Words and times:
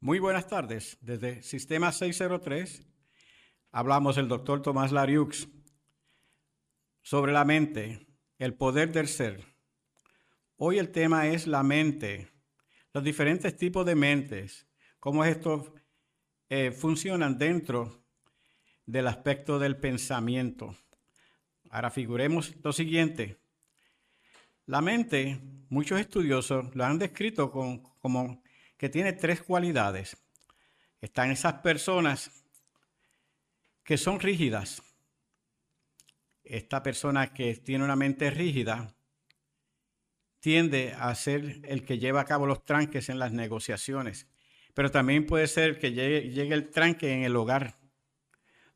Muy 0.00 0.20
buenas 0.20 0.46
tardes. 0.46 0.96
Desde 1.00 1.42
Sistema 1.42 1.90
603 1.90 2.86
hablamos 3.72 4.16
el 4.16 4.28
doctor 4.28 4.62
Tomás 4.62 4.92
Lariux 4.92 5.48
sobre 7.02 7.32
la 7.32 7.44
mente, 7.44 8.06
el 8.38 8.54
poder 8.54 8.92
del 8.92 9.08
ser. 9.08 9.44
Hoy 10.56 10.78
el 10.78 10.92
tema 10.92 11.26
es 11.26 11.48
la 11.48 11.64
mente, 11.64 12.28
los 12.94 13.02
diferentes 13.02 13.56
tipos 13.56 13.84
de 13.84 13.96
mentes, 13.96 14.68
cómo 15.00 15.24
estos 15.24 15.72
eh, 16.48 16.70
funcionan 16.70 17.36
dentro 17.36 18.04
del 18.86 19.08
aspecto 19.08 19.58
del 19.58 19.78
pensamiento. 19.78 20.76
Ahora 21.70 21.90
figuremos 21.90 22.54
lo 22.62 22.72
siguiente. 22.72 23.40
La 24.64 24.80
mente, 24.80 25.40
muchos 25.68 25.98
estudiosos 25.98 26.72
lo 26.76 26.84
han 26.84 27.00
descrito 27.00 27.50
como 27.50 28.44
que 28.78 28.88
tiene 28.88 29.12
tres 29.12 29.42
cualidades. 29.42 30.16
Están 31.00 31.30
esas 31.30 31.54
personas 31.54 32.30
que 33.84 33.98
son 33.98 34.20
rígidas. 34.20 34.82
Esta 36.44 36.82
persona 36.82 37.34
que 37.34 37.56
tiene 37.56 37.84
una 37.84 37.96
mente 37.96 38.30
rígida 38.30 38.94
tiende 40.40 40.94
a 40.98 41.14
ser 41.14 41.60
el 41.64 41.84
que 41.84 41.98
lleva 41.98 42.20
a 42.20 42.24
cabo 42.24 42.46
los 42.46 42.64
tranques 42.64 43.08
en 43.08 43.18
las 43.18 43.32
negociaciones, 43.32 44.28
pero 44.72 44.90
también 44.90 45.26
puede 45.26 45.48
ser 45.48 45.78
que 45.78 45.92
llegue, 45.92 46.30
llegue 46.30 46.54
el 46.54 46.70
tranque 46.70 47.12
en 47.12 47.24
el 47.24 47.36
hogar, 47.36 47.78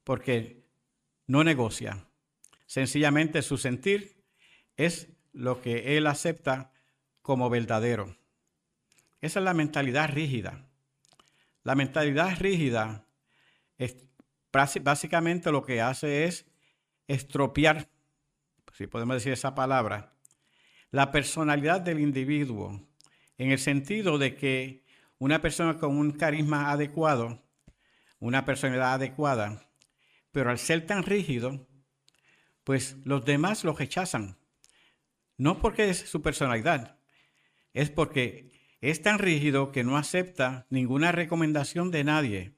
porque 0.03 0.67
no 1.27 1.45
negocia. 1.45 2.09
Sencillamente 2.67 3.43
su 3.43 3.57
sentir 3.57 4.25
es 4.77 5.09
lo 5.33 5.63
que 5.63 5.97
él 5.97 6.07
acepta 6.09 6.73
como 7.23 7.49
verdadero. 7.49 8.17
Esa 9.23 9.39
es 9.39 9.45
la 9.45 9.55
mentalidad 9.55 10.11
rígida. 10.11 10.69
La 11.63 11.77
mentalidad 11.77 12.37
rígida 12.39 13.07
es, 13.79 13.97
básicamente 14.83 15.53
lo 15.53 15.63
que 15.63 15.81
hace 15.81 16.25
es 16.25 16.45
estropear, 17.07 17.89
si 18.73 18.89
podemos 18.89 19.15
decir 19.15 19.33
esa 19.33 19.55
palabra, 19.55 20.13
la 20.91 21.13
personalidad 21.13 21.81
del 21.81 22.01
individuo, 22.01 22.85
en 23.39 23.53
el 23.53 23.61
sentido 23.61 24.19
de 24.19 24.35
que 24.35 24.85
una 25.19 25.41
persona 25.41 25.79
con 25.79 25.97
un 25.97 26.11
carisma 26.11 26.73
adecuado, 26.73 27.41
una 28.19 28.45
personalidad 28.45 28.95
adecuada, 28.95 29.69
pero 30.33 30.51
al 30.51 30.59
ser 30.59 30.85
tan 30.85 31.05
rígido, 31.05 31.69
pues 32.65 32.97
los 33.05 33.25
demás 33.25 33.63
lo 33.63 33.73
rechazan. 33.73 34.37
No 35.37 35.61
porque 35.61 35.91
es 35.91 35.99
su 35.99 36.23
personalidad, 36.23 36.99
es 37.73 37.89
porque 37.89 38.52
es 38.83 39.01
tan 39.01 39.19
rígido 39.19 39.73
que 39.73 39.85
no 39.85 39.97
acepta 39.97 40.67
ninguna 40.69 41.13
recomendación 41.13 41.91
de 41.93 42.05
nadie, 42.05 42.53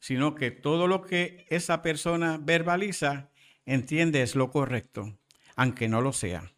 sino 0.00 0.34
que 0.34 0.50
todo 0.50 0.86
lo 0.88 1.02
que 1.02 1.46
esa 1.48 1.80
persona 1.82 2.36
verbaliza 2.36 3.30
entiende 3.64 4.22
es 4.22 4.34
lo 4.34 4.50
correcto, 4.50 5.16
aunque 5.54 5.88
no 5.88 6.02
lo 6.02 6.12
sea. 6.12 6.52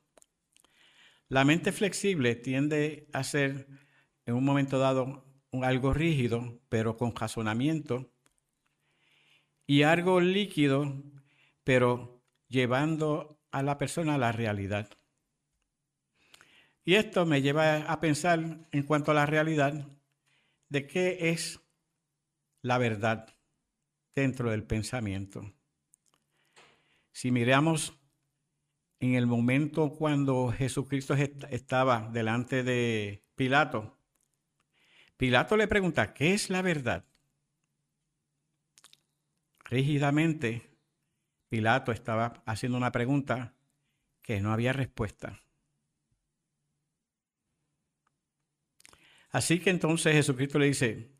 La 1.29 1.45
mente 1.45 1.71
flexible 1.71 2.35
tiende 2.35 3.07
a 3.13 3.23
ser 3.23 3.67
en 4.25 4.35
un 4.35 4.43
momento 4.43 4.79
dado 4.79 5.25
algo 5.61 5.93
rígido, 5.93 6.59
pero 6.69 6.97
con 6.97 7.15
razonamiento, 7.15 8.11
y 9.65 9.83
algo 9.83 10.19
líquido, 10.19 11.01
pero 11.63 12.21
llevando 12.49 13.39
a 13.51 13.63
la 13.63 13.77
persona 13.77 14.15
a 14.15 14.17
la 14.17 14.31
realidad. 14.31 14.89
Y 16.85 16.95
esto 16.95 17.25
me 17.25 17.41
lleva 17.41 17.77
a 17.77 17.99
pensar 17.99 18.67
en 18.71 18.83
cuanto 18.83 19.11
a 19.11 19.15
la 19.15 19.25
realidad 19.25 19.87
de 20.69 20.87
qué 20.87 21.29
es 21.29 21.59
la 22.61 22.77
verdad 22.77 23.32
dentro 24.15 24.51
del 24.51 24.63
pensamiento. 24.63 25.53
Si 27.11 27.31
miramos 27.31 27.99
en 28.99 29.15
el 29.15 29.27
momento 29.27 29.93
cuando 29.93 30.51
Jesucristo 30.51 31.13
estaba 31.13 32.09
delante 32.11 32.63
de 32.63 33.23
Pilato, 33.35 33.97
Pilato 35.17 35.57
le 35.57 35.67
pregunta, 35.67 36.13
¿qué 36.13 36.33
es 36.33 36.49
la 36.49 36.61
verdad? 36.61 37.05
Rígidamente, 39.65 40.77
Pilato 41.49 41.91
estaba 41.91 42.43
haciendo 42.45 42.77
una 42.77 42.91
pregunta 42.91 43.55
que 44.21 44.41
no 44.41 44.51
había 44.51 44.73
respuesta. 44.73 45.43
Así 49.29 49.59
que 49.59 49.69
entonces 49.69 50.13
Jesucristo 50.13 50.59
le 50.59 50.67
dice, 50.67 51.12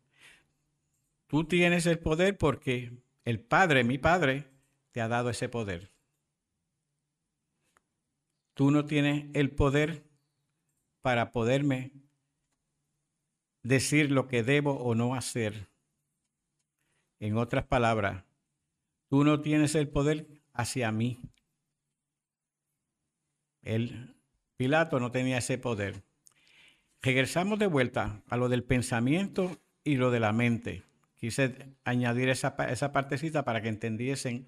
tú 1.34 1.42
tienes 1.42 1.84
el 1.86 1.98
poder 1.98 2.38
porque 2.38 2.92
el 3.24 3.40
Padre, 3.40 3.82
mi 3.82 3.98
Padre, 3.98 4.46
te 4.92 5.00
ha 5.00 5.08
dado 5.08 5.30
ese 5.30 5.48
poder. 5.48 5.90
Tú 8.54 8.70
no 8.70 8.84
tienes 8.84 9.26
el 9.34 9.50
poder 9.50 10.04
para 11.00 11.32
poderme 11.32 11.90
decir 13.64 14.12
lo 14.12 14.28
que 14.28 14.44
debo 14.44 14.74
o 14.74 14.94
no 14.94 15.16
hacer. 15.16 15.66
En 17.18 17.36
otras 17.36 17.64
palabras, 17.64 18.22
tú 19.08 19.24
no 19.24 19.40
tienes 19.40 19.74
el 19.74 19.88
poder 19.88 20.40
hacia 20.52 20.92
mí. 20.92 21.20
El 23.60 24.14
Pilato 24.56 25.00
no 25.00 25.10
tenía 25.10 25.38
ese 25.38 25.58
poder. 25.58 26.04
Regresamos 27.02 27.58
de 27.58 27.66
vuelta 27.66 28.22
a 28.28 28.36
lo 28.36 28.48
del 28.48 28.62
pensamiento 28.62 29.60
y 29.82 29.96
lo 29.96 30.12
de 30.12 30.20
la 30.20 30.32
mente. 30.32 30.84
Quise 31.24 31.74
añadir 31.84 32.28
esa, 32.28 32.54
esa 32.68 32.92
partecita 32.92 33.46
para 33.46 33.62
que 33.62 33.70
entendiesen 33.70 34.44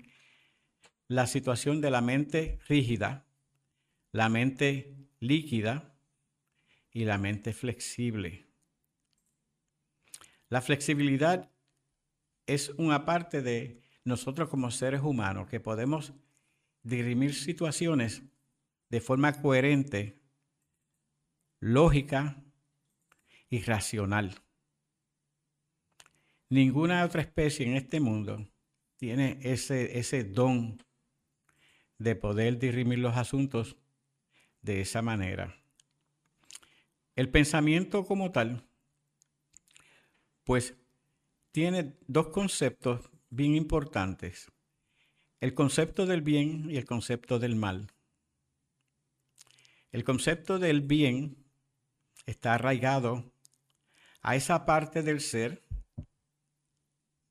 la 1.09 1.27
situación 1.27 1.81
de 1.81 1.91
la 1.91 2.03
mente 2.03 2.59
rígida, 2.69 3.25
la 4.13 4.29
mente 4.29 4.95
líquida 5.19 5.97
y 6.91 7.07
la 7.07 7.17
mente 7.17 7.55
flexible. 7.55 8.47
La 10.51 10.61
flexibilidad 10.61 11.51
es 12.45 12.69
una 12.77 13.07
parte 13.07 13.41
de 13.41 13.81
nosotros 14.05 14.51
como 14.51 14.71
seres 14.71 15.01
humanos 15.01 15.49
que 15.49 15.61
podemos 15.61 16.13
dirimir 16.83 17.35
situaciones 17.35 18.23
de 18.91 19.01
forma 19.01 19.41
coherente, 19.41 20.21
lógica 21.59 22.45
y 23.49 23.63
racional. 23.63 24.46
Ninguna 26.49 27.05
otra 27.05 27.23
especie 27.23 27.67
en 27.67 27.77
este 27.77 28.01
mundo 28.01 28.47
tiene 28.97 29.39
ese, 29.43 29.99
ese 29.99 30.25
don 30.25 30.83
de 31.99 32.15
poder 32.15 32.59
dirimir 32.59 32.99
los 32.99 33.17
asuntos 33.17 33.77
de 34.63 34.81
esa 34.81 35.03
manera. 35.03 35.57
El 37.15 37.31
pensamiento 37.31 38.05
como 38.05 38.31
tal, 38.31 38.65
pues 40.45 40.77
tiene 41.51 41.97
dos 42.07 42.29
conceptos 42.29 43.09
bien 43.31 43.55
importantes. 43.55 44.53
El 45.41 45.55
concepto 45.55 46.07
del 46.07 46.23
bien 46.23 46.71
y 46.71 46.77
el 46.77 46.85
concepto 46.85 47.39
del 47.39 47.57
mal. 47.57 47.91
El 49.93 50.05
concepto 50.05 50.59
del 50.59 50.83
bien 50.83 51.45
está 52.27 52.55
arraigado 52.55 53.33
a 54.21 54.37
esa 54.37 54.67
parte 54.67 55.03
del 55.03 55.21
ser. 55.21 55.63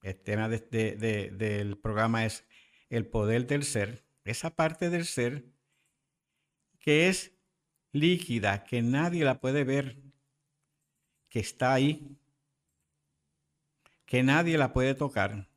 El 0.06 0.22
tema 0.22 0.48
del 0.50 1.80
programa 1.80 2.28
es 2.28 2.46
el 2.90 3.08
poder 3.08 3.48
del 3.48 3.64
ser. 3.64 4.06
Esa 4.24 4.56
parte 4.56 4.92
del 4.92 5.04
ser 5.04 5.46
que 6.78 7.10
es 7.10 7.34
líquida, 7.92 8.66
que 8.66 8.84
nadie 8.84 9.26
la 9.26 9.42
puede 9.42 9.64
ver, 9.64 10.04
que 11.28 11.40
está 11.40 11.74
ahí, 11.74 12.20
que 14.06 14.22
nadie 14.22 14.60
la 14.60 14.74
puede 14.74 14.94
tocar, 14.94 15.50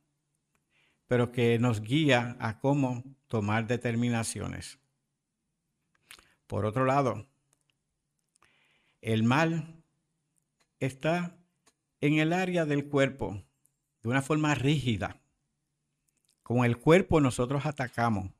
pero 1.05 1.31
que 1.31 1.59
nos 1.59 1.81
guía 1.81 2.35
a 2.39 2.59
cómo 2.59 3.03
tomar 3.27 3.67
determinaciones. 3.67 4.79
Por 6.47 6.65
otro 6.65 6.85
lado, 6.85 7.29
el 9.01 9.21
mal 9.21 9.83
está 10.79 11.37
en 12.01 12.15
el 12.15 12.33
área 12.33 12.65
del 12.65 12.89
cuerpo 12.89 13.45
de 14.09 14.13
una 14.13 14.21
forma 14.23 14.55
rígida. 14.55 15.21
Con 16.41 16.65
el 16.65 16.77
cuerpo 16.79 17.21
nosotros 17.21 17.65
atacamos. 17.67 18.31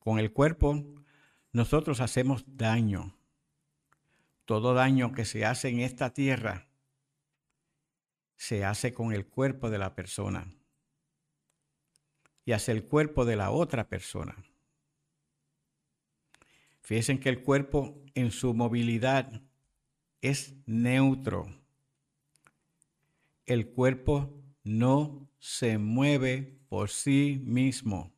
Con 0.00 0.18
el 0.18 0.32
cuerpo 0.32 0.84
nosotros 1.52 2.00
hacemos 2.00 2.44
daño. 2.46 3.16
Todo 4.44 4.74
daño 4.74 5.12
que 5.12 5.24
se 5.24 5.44
hace 5.44 5.68
en 5.68 5.80
esta 5.80 6.12
tierra 6.12 6.66
se 8.34 8.64
hace 8.64 8.92
con 8.92 9.12
el 9.12 9.26
cuerpo 9.26 9.68
de 9.68 9.78
la 9.78 9.94
persona 9.94 10.52
y 12.44 12.52
hace 12.52 12.72
el 12.72 12.84
cuerpo 12.84 13.24
de 13.24 13.36
la 13.36 13.50
otra 13.50 13.88
persona. 13.88 14.36
Fíjense 16.80 17.20
que 17.20 17.28
el 17.28 17.42
cuerpo 17.42 18.00
en 18.14 18.30
su 18.30 18.54
movilidad 18.54 19.42
es 20.22 20.54
neutro. 20.66 21.57
El 23.48 23.70
cuerpo 23.70 24.38
no 24.62 25.26
se 25.38 25.78
mueve 25.78 26.60
por 26.68 26.90
sí 26.90 27.40
mismo. 27.46 28.12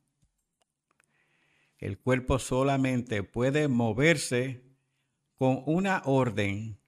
El 1.78 2.00
cuerpo 2.00 2.40
solamente 2.40 3.22
puede 3.22 3.68
moverse 3.68 4.64
con 5.36 5.62
una 5.66 6.02
orden 6.04 6.80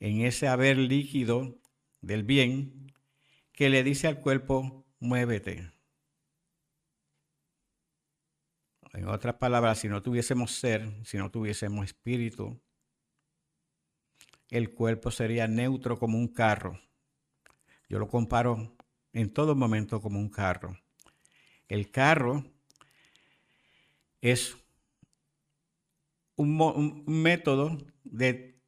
en 0.00 0.22
ese 0.22 0.48
haber 0.48 0.76
líquido 0.76 1.60
del 2.00 2.24
bien 2.24 2.92
que 3.52 3.70
le 3.70 3.84
dice 3.84 4.08
al 4.08 4.20
cuerpo, 4.22 4.84
muévete. 4.98 5.70
En 8.92 9.06
otras 9.06 9.36
palabras, 9.36 9.78
si 9.78 9.88
no 9.88 10.02
tuviésemos 10.02 10.50
ser, 10.50 10.92
si 11.04 11.16
no 11.16 11.30
tuviésemos 11.30 11.84
espíritu, 11.84 12.60
el 14.50 14.74
cuerpo 14.74 15.12
sería 15.12 15.46
neutro 15.46 15.96
como 15.96 16.18
un 16.18 16.26
carro. 16.26 16.87
Yo 17.88 17.98
lo 17.98 18.08
comparo 18.08 18.76
en 19.12 19.32
todo 19.32 19.54
momento 19.54 20.00
como 20.00 20.18
un 20.18 20.28
carro. 20.28 20.78
El 21.68 21.90
carro 21.90 22.44
es 24.20 24.56
un, 26.36 27.04
método 27.06 27.78
de 28.04 28.60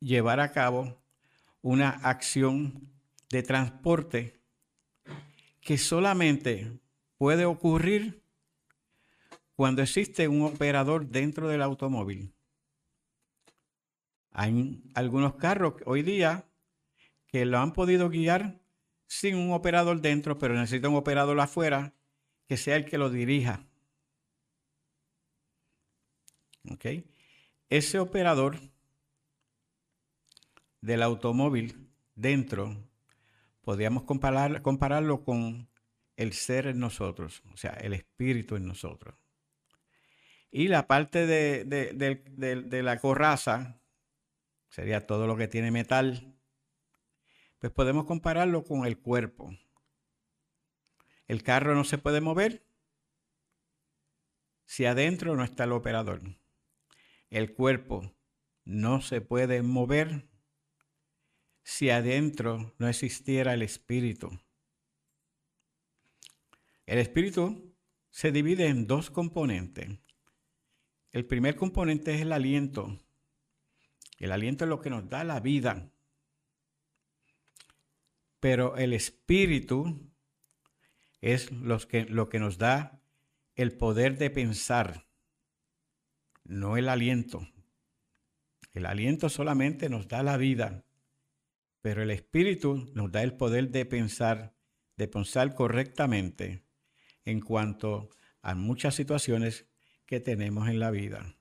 llevar 0.00 0.40
a 0.40 0.52
cabo 0.52 1.02
una 1.60 1.90
acción 1.90 2.90
de 3.30 3.42
transporte 3.42 4.40
que 5.60 5.76
solamente 5.76 6.80
puede 7.18 7.44
ocurrir 7.44 8.22
cuando 9.54 9.82
existe 9.82 10.28
un 10.28 10.42
operador 10.42 11.06
dentro 11.08 11.48
del 11.48 11.62
automóvil. 11.62 12.32
Hay 14.30 14.82
algunos 14.94 15.34
carros 15.34 15.74
hoy 15.84 16.02
día 16.02 16.48
que 17.28 17.44
lo 17.44 17.58
han 17.58 17.72
podido 17.72 18.08
guiar 18.08 18.60
sin 19.06 19.36
un 19.36 19.52
operador 19.52 20.00
dentro, 20.00 20.38
pero 20.38 20.54
necesita 20.54 20.88
un 20.88 20.96
operador 20.96 21.38
afuera 21.40 21.94
que 22.46 22.56
sea 22.56 22.76
el 22.76 22.86
que 22.86 22.98
lo 22.98 23.10
dirija. 23.10 23.66
Ese 27.68 27.98
operador 27.98 28.58
del 30.80 31.02
automóvil 31.02 31.90
dentro, 32.14 32.76
podríamos 33.62 34.04
compararlo 34.04 35.24
con 35.24 35.68
el 36.16 36.32
ser 36.32 36.66
en 36.66 36.78
nosotros, 36.78 37.42
o 37.52 37.56
sea, 37.56 37.72
el 37.72 37.92
espíritu 37.92 38.56
en 38.56 38.66
nosotros. 38.66 39.14
Y 40.50 40.68
la 40.68 40.86
parte 40.86 41.26
de, 41.26 41.64
de 41.64 42.82
la 42.82 42.98
coraza, 42.98 43.80
sería 44.70 45.06
todo 45.06 45.26
lo 45.26 45.36
que 45.36 45.48
tiene 45.48 45.70
metal, 45.70 46.37
pues 47.58 47.72
podemos 47.72 48.04
compararlo 48.04 48.64
con 48.64 48.86
el 48.86 48.98
cuerpo. 48.98 49.50
El 51.26 51.42
carro 51.42 51.74
no 51.74 51.84
se 51.84 51.98
puede 51.98 52.20
mover 52.20 52.64
si 54.64 54.84
adentro 54.84 55.36
no 55.36 55.44
está 55.44 55.64
el 55.64 55.72
operador 55.72 56.22
el 57.30 57.52
cuerpo 57.52 58.14
no 58.64 59.00
se 59.00 59.20
puede 59.20 59.62
mover 59.62 60.28
si 61.62 61.90
adentro 61.90 62.74
no 62.78 62.88
existiera 62.88 63.52
el 63.52 63.62
espíritu. 63.62 64.30
El 66.86 66.98
espíritu 66.98 67.74
se 68.10 68.32
divide 68.32 68.68
en 68.68 68.86
dos 68.86 69.10
componentes. 69.10 69.98
El 71.12 71.26
primer 71.26 71.56
componente 71.56 72.14
es 72.14 72.22
el 72.22 72.32
aliento. 72.32 72.98
El 74.18 74.32
aliento 74.32 74.64
es 74.64 74.70
lo 74.70 74.80
que 74.80 74.90
nos 74.90 75.08
da 75.08 75.24
la 75.24 75.40
vida. 75.40 75.92
Pero 78.40 78.76
el 78.76 78.92
espíritu 78.92 80.12
es 81.20 81.50
que, 81.88 82.04
lo 82.04 82.28
que 82.28 82.38
nos 82.38 82.58
da 82.58 83.02
el 83.56 83.76
poder 83.76 84.18
de 84.18 84.30
pensar 84.30 85.08
no 86.44 86.76
el 86.76 86.88
aliento. 86.88 87.46
El 88.72 88.86
aliento 88.86 89.28
solamente 89.28 89.88
nos 89.88 90.08
da 90.08 90.22
la 90.22 90.36
vida, 90.36 90.84
pero 91.80 92.02
el 92.02 92.10
Espíritu 92.10 92.90
nos 92.94 93.10
da 93.10 93.22
el 93.22 93.34
poder 93.34 93.70
de 93.70 93.84
pensar, 93.84 94.54
de 94.96 95.08
pensar 95.08 95.54
correctamente 95.54 96.64
en 97.24 97.40
cuanto 97.40 98.10
a 98.40 98.54
muchas 98.54 98.94
situaciones 98.94 99.66
que 100.06 100.20
tenemos 100.20 100.68
en 100.68 100.78
la 100.78 100.90
vida. 100.90 101.34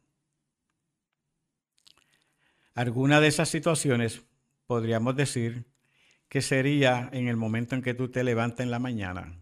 Alguna 2.74 3.22
de 3.22 3.28
esas 3.28 3.50
situaciones 3.50 4.24
podríamos 4.66 5.16
decir 5.16 5.66
que 6.30 6.42
sería 6.42 7.10
en 7.14 7.28
el 7.28 7.38
momento 7.38 7.76
en 7.76 7.82
que 7.82 7.94
tú 7.94 8.10
te 8.10 8.24
levantas 8.24 8.62
en 8.62 8.72
la 8.72 8.80
mañana. 8.80 9.40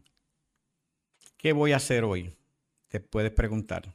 ¿Qué 1.37 1.53
voy 1.53 1.73
a 1.73 1.77
hacer 1.77 2.03
hoy? 2.03 2.35
Te 2.87 2.99
puedes 2.99 3.31
preguntar. 3.31 3.93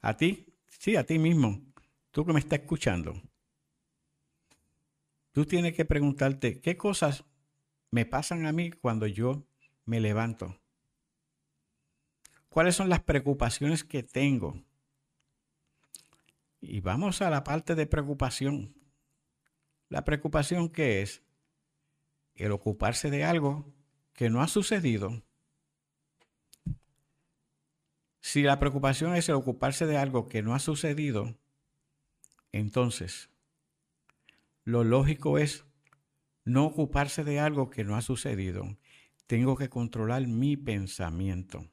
A 0.00 0.16
ti 0.16 0.52
Sí, 0.82 0.96
a 0.96 1.06
ti 1.06 1.16
mismo. 1.16 1.62
Tú 2.10 2.26
que 2.26 2.32
me 2.32 2.40
estás 2.40 2.58
escuchando. 2.58 3.14
Tú 5.30 5.46
tienes 5.46 5.74
que 5.74 5.84
preguntarte 5.84 6.60
qué 6.60 6.76
cosas 6.76 7.24
me 7.92 8.04
pasan 8.04 8.46
a 8.46 8.52
mí 8.52 8.72
cuando 8.72 9.06
yo 9.06 9.46
me 9.84 10.00
levanto. 10.00 10.58
¿Cuáles 12.48 12.74
son 12.74 12.88
las 12.88 13.00
preocupaciones 13.04 13.84
que 13.84 14.02
tengo? 14.02 14.60
Y 16.60 16.80
vamos 16.80 17.22
a 17.22 17.30
la 17.30 17.44
parte 17.44 17.76
de 17.76 17.86
preocupación. 17.86 18.74
La 19.88 20.04
preocupación 20.04 20.68
que 20.68 21.02
es 21.02 21.22
el 22.44 22.52
ocuparse 22.52 23.10
de 23.10 23.24
algo 23.24 23.72
que 24.12 24.30
no 24.30 24.42
ha 24.42 24.48
sucedido 24.48 25.22
si 28.22 28.42
la 28.42 28.60
preocupación 28.60 29.16
es 29.16 29.28
el 29.28 29.34
ocuparse 29.34 29.84
de 29.84 29.98
algo 29.98 30.28
que 30.28 30.42
no 30.42 30.54
ha 30.54 30.60
sucedido, 30.60 31.36
entonces, 32.52 33.28
lo 34.64 34.84
lógico 34.84 35.38
es 35.38 35.64
no 36.44 36.64
ocuparse 36.66 37.24
de 37.24 37.40
algo 37.40 37.68
que 37.68 37.82
no 37.82 37.96
ha 37.96 38.00
sucedido. 38.00 38.78
Tengo 39.26 39.56
que 39.56 39.68
controlar 39.68 40.26
mi 40.28 40.56
pensamiento. 40.56 41.66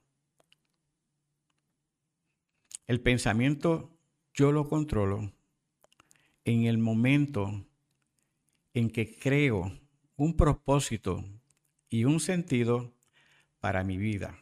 El 2.88 3.00
pensamiento 3.00 3.96
yo 4.34 4.52
lo 4.52 4.68
controlo 4.68 5.32
en 6.46 6.66
el 6.66 6.80
momento 6.80 7.68
en 8.74 8.90
que 8.90 9.18
creo 9.20 9.80
un 10.20 10.36
propósito 10.36 11.24
y 11.90 12.04
un 12.04 12.20
sentido 12.20 12.94
para 13.62 13.86
mi 13.86 13.98
vida. 13.98 14.38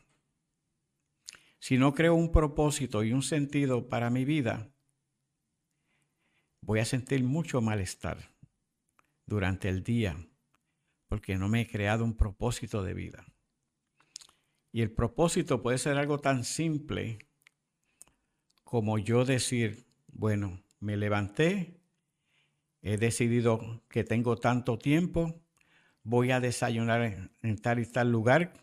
Si 1.60 1.78
no 1.78 1.94
creo 1.94 2.16
un 2.16 2.32
propósito 2.32 3.04
y 3.04 3.14
un 3.14 3.22
sentido 3.22 3.88
para 3.88 4.10
mi 4.10 4.26
vida, 4.26 4.72
voy 6.62 6.80
a 6.80 6.86
sentir 6.86 7.24
mucho 7.24 7.62
malestar 7.62 8.18
durante 9.28 9.70
el 9.70 9.84
día 9.84 10.18
porque 11.08 11.38
no 11.38 11.48
me 11.48 11.62
he 11.62 11.68
creado 11.68 12.04
un 12.04 12.18
propósito 12.18 12.82
de 12.82 12.96
vida. 12.96 13.26
Y 14.72 14.82
el 14.82 14.92
propósito 14.92 15.62
puede 15.62 15.78
ser 15.78 15.98
algo 15.98 16.18
tan 16.18 16.44
simple 16.44 17.20
como 18.64 18.98
yo 18.98 19.26
decir, 19.26 19.86
bueno, 20.08 20.64
me 20.80 20.98
levanté, 20.98 21.80
he 22.82 22.98
decidido 22.98 23.84
que 23.90 24.04
tengo 24.04 24.38
tanto 24.38 24.80
tiempo, 24.80 25.44
voy 26.08 26.32
a 26.32 26.40
desayunar 26.40 27.30
en 27.42 27.58
tal 27.58 27.80
y 27.80 27.86
tal 27.86 28.10
lugar, 28.10 28.54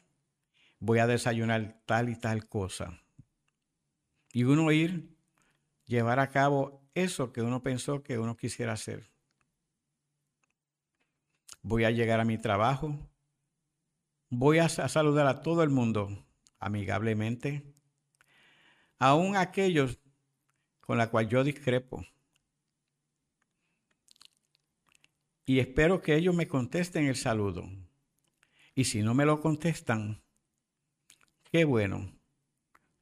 voy 0.78 0.98
a 0.98 1.06
desayunar 1.06 1.82
tal 1.84 2.08
y 2.08 2.16
tal 2.16 2.48
cosa. 2.48 2.98
Y 4.32 4.44
uno 4.44 4.72
ir, 4.72 5.14
llevar 5.84 6.20
a 6.20 6.30
cabo 6.30 6.88
eso 6.94 7.34
que 7.34 7.42
uno 7.42 7.62
pensó 7.62 8.02
que 8.02 8.18
uno 8.18 8.34
quisiera 8.34 8.72
hacer. 8.72 9.12
Voy 11.60 11.84
a 11.84 11.90
llegar 11.90 12.18
a 12.18 12.24
mi 12.24 12.38
trabajo, 12.38 12.98
voy 14.30 14.58
a, 14.58 14.70
saludar 14.70 15.26
a 15.26 15.42
todo 15.42 15.62
el 15.62 15.68
mundo 15.68 16.26
amigablemente, 16.58 17.62
aún 18.98 19.36
aquellos 19.36 19.98
con 20.80 20.96
la 20.96 21.10
cual 21.10 21.28
yo 21.28 21.44
discrepo. 21.44 22.06
Y 25.46 25.58
espero 25.58 26.00
que 26.00 26.16
ellos 26.16 26.34
me 26.34 26.48
contesten 26.48 27.06
el 27.06 27.16
saludo. 27.16 27.68
Y 28.74 28.84
si 28.84 29.02
no 29.02 29.14
me 29.14 29.26
lo 29.26 29.40
contestan, 29.40 30.22
qué 31.44 31.64
bueno, 31.64 32.18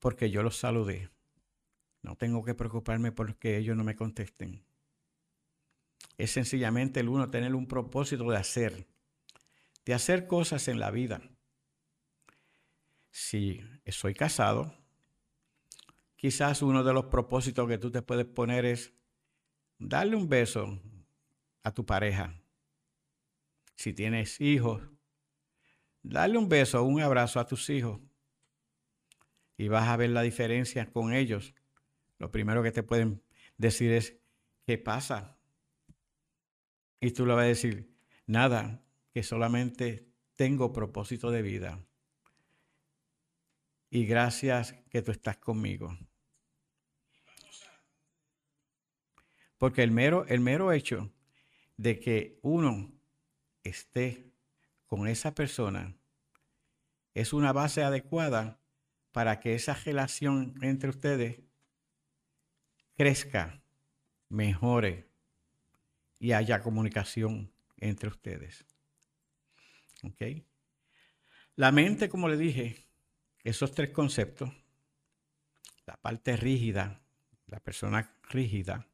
porque 0.00 0.30
yo 0.30 0.42
los 0.42 0.56
saludé. 0.56 1.10
No 2.02 2.16
tengo 2.16 2.44
que 2.44 2.54
preocuparme 2.54 3.12
porque 3.12 3.56
ellos 3.56 3.76
no 3.76 3.84
me 3.84 3.94
contesten. 3.94 4.64
Es 6.18 6.32
sencillamente 6.32 7.00
el 7.00 7.08
uno 7.08 7.30
tener 7.30 7.54
un 7.54 7.68
propósito 7.68 8.28
de 8.28 8.36
hacer, 8.36 8.88
de 9.84 9.94
hacer 9.94 10.26
cosas 10.26 10.66
en 10.66 10.80
la 10.80 10.90
vida. 10.90 11.22
Si 13.12 13.60
soy 13.86 14.14
casado, 14.14 14.74
quizás 16.16 16.60
uno 16.62 16.82
de 16.82 16.92
los 16.92 17.06
propósitos 17.06 17.68
que 17.68 17.78
tú 17.78 17.90
te 17.90 18.02
puedes 18.02 18.26
poner 18.26 18.64
es 18.64 18.92
darle 19.78 20.16
un 20.16 20.28
beso 20.28 20.80
a 21.62 21.72
tu 21.72 21.86
pareja. 21.86 22.40
Si 23.76 23.92
tienes 23.92 24.40
hijos, 24.40 24.82
darle 26.02 26.38
un 26.38 26.48
beso 26.48 26.82
un 26.82 27.00
abrazo 27.00 27.40
a 27.40 27.46
tus 27.46 27.70
hijos. 27.70 28.00
Y 29.56 29.68
vas 29.68 29.88
a 29.88 29.96
ver 29.96 30.10
la 30.10 30.22
diferencia 30.22 30.90
con 30.90 31.12
ellos 31.12 31.54
lo 32.22 32.30
primero 32.30 32.62
que 32.62 32.70
te 32.70 32.84
pueden 32.84 33.20
decir 33.56 33.90
es, 33.90 34.16
¿qué 34.64 34.78
pasa? 34.78 35.36
Y 37.00 37.10
tú 37.10 37.26
le 37.26 37.34
vas 37.34 37.42
a 37.42 37.48
decir, 37.48 37.92
nada, 38.26 38.80
que 39.12 39.24
solamente 39.24 40.08
tengo 40.36 40.72
propósito 40.72 41.32
de 41.32 41.42
vida. 41.42 41.84
Y 43.90 44.06
gracias 44.06 44.72
que 44.88 45.02
tú 45.02 45.10
estás 45.10 45.36
conmigo. 45.38 45.98
Porque 49.58 49.82
el 49.82 49.90
mero, 49.90 50.24
el 50.28 50.38
mero 50.38 50.70
hecho 50.70 51.12
de 51.82 51.98
que 51.98 52.38
uno 52.42 52.92
esté 53.64 54.30
con 54.86 55.08
esa 55.08 55.34
persona 55.34 55.96
es 57.12 57.32
una 57.32 57.52
base 57.52 57.82
adecuada 57.82 58.60
para 59.10 59.40
que 59.40 59.56
esa 59.56 59.74
relación 59.74 60.54
entre 60.62 60.90
ustedes 60.90 61.40
crezca, 62.94 63.64
mejore 64.28 65.10
y 66.20 66.32
haya 66.32 66.62
comunicación 66.62 67.52
entre 67.78 68.10
ustedes. 68.10 68.64
¿Ok? 70.04 70.44
La 71.56 71.72
mente, 71.72 72.08
como 72.08 72.28
le 72.28 72.36
dije, 72.36 72.86
esos 73.42 73.74
tres 73.74 73.90
conceptos, 73.90 74.50
la 75.84 75.96
parte 75.96 76.36
rígida, 76.36 77.02
la 77.48 77.58
persona 77.58 78.14
rígida, 78.30 78.86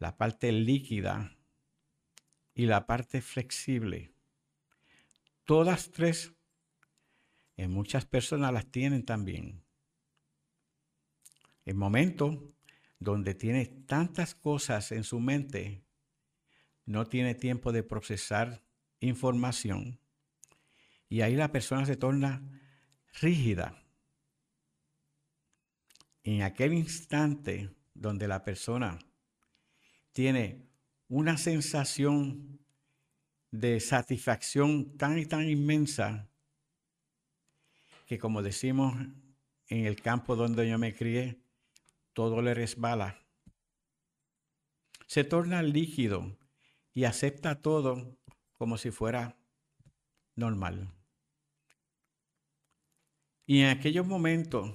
la 0.00 0.16
parte 0.16 0.50
líquida 0.50 1.36
y 2.54 2.66
la 2.66 2.86
parte 2.86 3.20
flexible. 3.20 4.12
Todas 5.44 5.92
tres, 5.92 6.32
en 7.56 7.70
muchas 7.70 8.06
personas 8.06 8.52
las 8.52 8.70
tienen 8.70 9.04
también. 9.04 9.62
El 11.66 11.74
momento 11.76 12.52
donde 12.98 13.34
tiene 13.34 13.66
tantas 13.66 14.34
cosas 14.34 14.90
en 14.90 15.04
su 15.04 15.20
mente, 15.20 15.84
no 16.86 17.06
tiene 17.06 17.34
tiempo 17.34 17.70
de 17.70 17.82
procesar 17.82 18.64
información 19.00 20.00
y 21.10 21.20
ahí 21.20 21.36
la 21.36 21.52
persona 21.52 21.84
se 21.84 21.96
torna 21.96 22.42
rígida. 23.20 23.84
En 26.22 26.42
aquel 26.42 26.72
instante 26.72 27.70
donde 27.92 28.28
la 28.28 28.44
persona 28.44 28.98
tiene 30.12 30.68
una 31.08 31.36
sensación 31.38 32.60
de 33.50 33.80
satisfacción 33.80 34.96
tan 34.96 35.18
y 35.18 35.26
tan 35.26 35.48
inmensa 35.48 36.28
que 38.06 38.18
como 38.18 38.42
decimos 38.42 38.94
en 39.68 39.86
el 39.86 40.00
campo 40.00 40.36
donde 40.36 40.68
yo 40.68 40.78
me 40.78 40.94
crié, 40.94 41.40
todo 42.12 42.42
le 42.42 42.54
resbala. 42.54 43.24
Se 45.06 45.24
torna 45.24 45.62
líquido 45.62 46.36
y 46.92 47.04
acepta 47.04 47.62
todo 47.62 48.18
como 48.52 48.78
si 48.78 48.90
fuera 48.90 49.38
normal. 50.34 50.92
Y 53.46 53.60
en 53.60 53.68
aquellos 53.68 54.06
momentos 54.06 54.72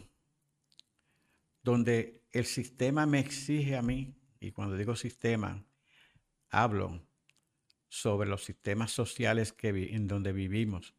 donde 1.61 2.23
el 2.31 2.45
sistema 2.45 3.05
me 3.05 3.19
exige 3.19 3.75
a 3.75 3.81
mí, 3.81 4.15
y 4.45 4.51
cuando 4.51 4.77
digo 4.77 4.95
sistema, 4.95 5.65
hablo 6.49 7.01
sobre 7.89 8.29
los 8.29 8.43
sistemas 8.43 8.91
sociales 8.91 9.55
en 9.63 10.07
donde 10.07 10.33
vivimos. 10.33 10.93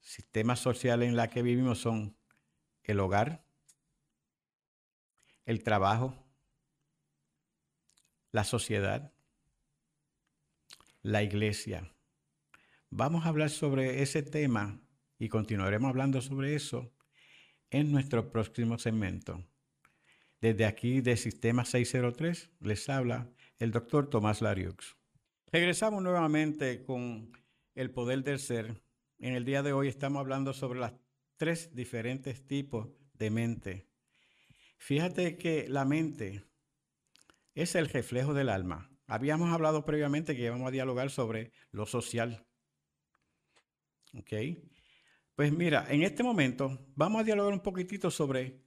Sistemas 0.00 0.60
sociales 0.60 1.08
en 1.08 1.16
los 1.16 1.28
que 1.28 1.40
vivimos 1.40 1.78
son 1.78 2.18
el 2.82 3.00
hogar, 3.00 3.46
el 5.46 5.62
trabajo, 5.62 6.22
la 8.30 8.44
sociedad, 8.44 9.10
la 11.00 11.22
iglesia. 11.22 11.94
Vamos 12.90 13.24
a 13.24 13.30
hablar 13.30 13.48
sobre 13.48 14.02
ese 14.02 14.22
tema 14.22 14.82
y 15.18 15.30
continuaremos 15.30 15.88
hablando 15.88 16.20
sobre 16.20 16.54
eso 16.54 16.92
en 17.70 17.90
nuestro 17.90 18.30
próximo 18.30 18.78
segmento. 18.78 19.49
Desde 20.40 20.64
aquí 20.64 21.00
de 21.00 21.16
Sistema 21.16 21.64
603 21.64 22.50
les 22.60 22.88
habla 22.88 23.30
el 23.58 23.70
doctor 23.70 24.08
Tomás 24.08 24.40
Lariux. 24.40 24.96
Regresamos 25.52 26.02
nuevamente 26.02 26.82
con 26.84 27.32
el 27.74 27.90
poder 27.90 28.22
del 28.24 28.38
ser. 28.38 28.82
En 29.18 29.34
el 29.34 29.44
día 29.44 29.62
de 29.62 29.72
hoy 29.72 29.88
estamos 29.88 30.20
hablando 30.20 30.52
sobre 30.52 30.80
los 30.80 30.92
tres 31.36 31.74
diferentes 31.74 32.46
tipos 32.46 32.88
de 33.14 33.30
mente 33.30 33.90
Fíjate 34.80 35.36
que 35.36 35.68
la 35.68 35.84
mente 35.84 36.42
es 37.54 37.74
el 37.74 37.86
reflejo 37.86 38.32
del 38.32 38.48
alma. 38.48 38.90
Habíamos 39.06 39.52
hablado 39.52 39.84
previamente 39.84 40.34
que 40.34 40.44
íbamos 40.44 40.66
a 40.66 40.70
dialogar 40.70 41.10
sobre 41.10 41.52
lo 41.70 41.84
social. 41.84 42.46
¿Ok? 44.14 44.32
Pues 45.34 45.52
mira, 45.52 45.86
en 45.90 46.02
este 46.02 46.22
momento 46.22 46.78
vamos 46.96 47.20
a 47.20 47.24
dialogar 47.24 47.52
un 47.52 47.60
poquitito 47.60 48.10
sobre 48.10 48.64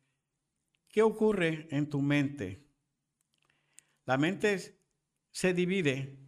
qué 0.94 1.02
ocurre 1.02 1.68
en 1.72 1.90
tu 1.90 2.02
mente. 2.04 2.68
La 4.06 4.16
mente 4.16 4.80
se 5.32 5.54
divide 5.54 6.20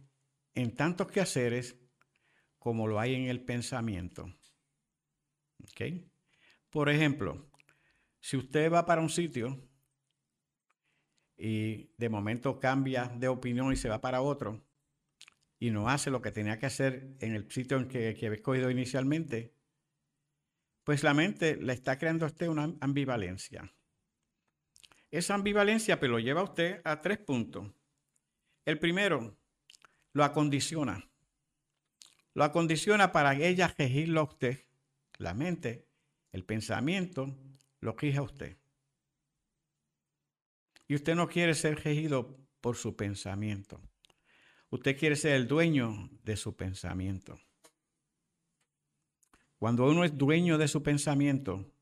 en 0.54 0.74
tantos 0.74 1.06
quehaceres 1.06 1.78
como 2.58 2.88
lo 2.88 2.98
hay 2.98 3.14
en 3.14 3.28
el 3.28 3.44
pensamiento. 3.44 4.26
Por 6.68 6.88
ejemplo, 6.88 7.48
si 8.18 8.36
usted 8.36 8.72
va 8.72 8.84
para 8.84 9.00
un 9.00 9.08
sitio 9.08 9.68
y 11.36 11.92
de 11.96 12.08
momento 12.08 12.58
cambia 12.58 13.04
de 13.04 13.28
opinión 13.28 13.72
y 13.72 13.76
se 13.76 13.88
va 13.88 14.00
para 14.00 14.20
otro 14.20 14.66
y 15.60 15.70
no 15.70 15.88
hace 15.88 16.10
lo 16.10 16.20
que 16.20 16.32
tenía 16.32 16.58
que 16.58 16.66
hacer 16.66 17.16
en 17.20 17.36
el 17.36 17.48
sitio 17.52 17.76
en 17.76 17.86
que, 17.86 18.14
que 18.14 18.26
había 18.26 18.38
escogido 18.38 18.68
inicialmente, 18.68 19.54
pues 20.82 21.04
la 21.04 21.14
mente 21.14 21.54
le 21.54 21.72
está 21.72 21.98
creando 21.98 22.24
a 22.24 22.30
usted 22.30 22.48
una 22.48 22.74
ambivalencia. 22.80 23.75
Esa 25.16 25.32
ambivalencia 25.32 25.98
pues, 25.98 26.10
lo 26.10 26.18
lleva 26.18 26.42
a 26.42 26.44
usted 26.44 26.82
a 26.84 27.00
tres 27.00 27.16
puntos. 27.16 27.66
El 28.66 28.78
primero, 28.78 29.34
lo 30.12 30.24
acondiciona. 30.24 31.08
Lo 32.34 32.44
acondiciona 32.44 33.12
para 33.12 33.34
ella 33.34 33.74
regirlo 33.78 34.20
a 34.20 34.24
usted. 34.24 34.66
La 35.16 35.32
mente, 35.32 35.88
el 36.32 36.44
pensamiento, 36.44 37.34
lo 37.80 37.92
rige 37.92 38.18
a 38.18 38.22
usted. 38.22 38.58
Y 40.86 40.96
usted 40.96 41.14
no 41.14 41.28
quiere 41.28 41.54
ser 41.54 41.82
regido 41.82 42.36
por 42.60 42.76
su 42.76 42.94
pensamiento. 42.94 43.80
Usted 44.68 44.98
quiere 44.98 45.16
ser 45.16 45.32
el 45.32 45.48
dueño 45.48 46.10
de 46.24 46.36
su 46.36 46.54
pensamiento. 46.56 47.40
Cuando 49.58 49.86
uno 49.86 50.04
es 50.04 50.18
dueño 50.18 50.58
de 50.58 50.68
su 50.68 50.82
pensamiento, 50.82 51.72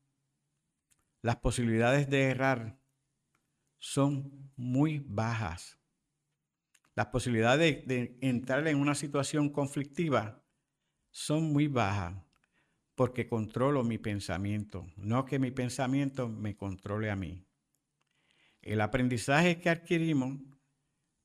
las 1.21 1.35
posibilidades 1.35 2.09
de 2.09 2.29
errar 2.29 2.84
son 3.79 4.51
muy 4.55 4.99
bajas. 4.99 5.77
Las 6.95 7.07
posibilidades 7.07 7.85
de, 7.85 8.17
entrar 8.21 8.67
en 8.67 8.77
una 8.77 8.95
situación 8.95 9.49
conflictiva 9.49 10.43
son 11.11 11.51
muy 11.51 11.67
bajas 11.67 12.15
porque 12.95 13.27
controlo 13.27 13.83
mi 13.83 13.97
pensamiento, 13.97 14.87
no 14.95 15.25
que 15.25 15.37
mi 15.37 15.51
pensamiento 15.51 16.29
me 16.29 16.55
controle 16.55 17.11
a 17.11 17.17
mí. 17.17 17.45
El 18.61 18.79
aprendizaje 18.79 19.59
que 19.59 19.69
adquirimos 19.69 20.39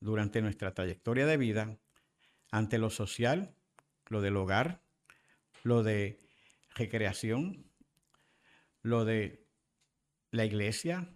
durante 0.01 0.41
nuestra 0.41 0.73
trayectoria 0.73 1.25
de 1.25 1.37
vida 1.37 1.79
ante 2.51 2.77
lo 2.77 2.89
social, 2.89 3.55
lo 4.07 4.19
del 4.19 4.35
hogar, 4.35 4.83
lo 5.63 5.83
de 5.83 6.19
recreación, 6.75 7.71
lo 8.81 9.05
de 9.05 9.47
la 10.31 10.43
iglesia, 10.43 11.13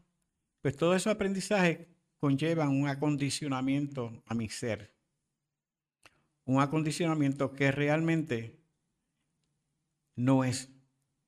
pues 0.65 0.77
todo 0.77 0.95
ese 0.95 1.11
aprendizaje 1.11 1.87
conlleva 2.17 2.67
un 2.67 2.87
acondicionamiento 2.87 4.23
a 4.25 4.33
mi 4.33 4.49
ser. 4.49 4.95
Un 6.43 6.59
acondicionamiento 6.59 7.53
que 7.53 7.71
realmente 7.71 8.57
no 10.15 10.43
es 10.43 10.71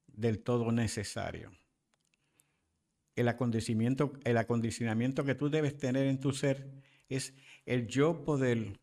del 0.08 0.40
todo 0.40 0.72
necesario. 0.72 1.52
El 3.16 3.28
acondicionamiento, 3.28 4.14
el 4.24 4.38
acondicionamiento 4.38 5.24
que 5.24 5.36
tú 5.36 5.52
debes 5.52 5.78
tener 5.78 6.08
en 6.08 6.20
tu 6.20 6.32
ser 6.32 6.72
es 7.08 7.36
el 7.68 7.86
yo 7.86 8.26
poder 8.26 8.80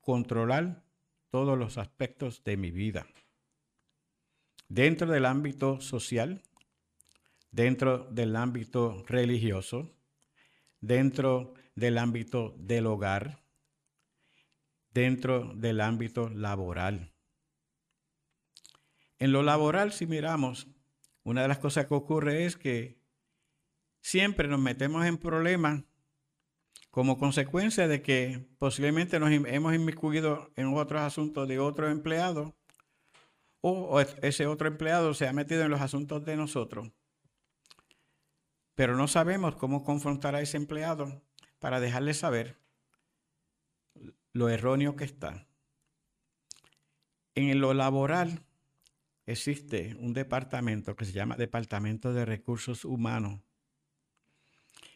controlar 0.00 0.84
todos 1.30 1.58
los 1.58 1.78
aspectos 1.78 2.44
de 2.44 2.56
mi 2.56 2.70
vida. 2.70 3.08
Dentro 4.68 5.10
del 5.10 5.26
ámbito 5.26 5.80
social, 5.80 6.40
dentro 7.52 8.08
del 8.10 8.34
ámbito 8.34 9.04
religioso, 9.06 9.94
dentro 10.80 11.54
del 11.76 11.98
ámbito 11.98 12.54
del 12.58 12.86
hogar, 12.86 13.44
dentro 14.90 15.52
del 15.54 15.80
ámbito 15.80 16.28
laboral. 16.30 17.12
En 19.18 19.32
lo 19.32 19.42
laboral, 19.42 19.92
si 19.92 20.06
miramos, 20.06 20.66
una 21.22 21.42
de 21.42 21.48
las 21.48 21.58
cosas 21.58 21.86
que 21.86 21.94
ocurre 21.94 22.46
es 22.46 22.56
que 22.56 22.98
siempre 24.00 24.48
nos 24.48 24.58
metemos 24.58 25.06
en 25.06 25.18
problemas 25.18 25.84
como 26.90 27.18
consecuencia 27.18 27.86
de 27.86 28.02
que 28.02 28.48
posiblemente 28.58 29.20
nos 29.20 29.30
hemos 29.30 29.74
inmiscuido 29.74 30.50
en 30.56 30.74
otros 30.74 31.02
asuntos 31.02 31.46
de 31.48 31.58
otro 31.58 31.88
empleado 31.88 32.56
o 33.60 34.00
ese 34.00 34.46
otro 34.46 34.66
empleado 34.66 35.14
se 35.14 35.28
ha 35.28 35.32
metido 35.32 35.62
en 35.62 35.70
los 35.70 35.80
asuntos 35.80 36.24
de 36.24 36.36
nosotros 36.36 36.90
pero 38.74 38.96
no 38.96 39.08
sabemos 39.08 39.56
cómo 39.56 39.84
confrontar 39.84 40.34
a 40.34 40.40
ese 40.40 40.56
empleado 40.56 41.22
para 41.58 41.80
dejarle 41.80 42.14
saber 42.14 42.58
lo 44.32 44.48
erróneo 44.48 44.96
que 44.96 45.04
está. 45.04 45.46
En 47.34 47.60
lo 47.60 47.74
laboral 47.74 48.44
existe 49.26 49.94
un 49.98 50.12
departamento 50.12 50.96
que 50.96 51.04
se 51.04 51.12
llama 51.12 51.36
Departamento 51.36 52.12
de 52.12 52.24
Recursos 52.24 52.84
Humanos, 52.84 53.40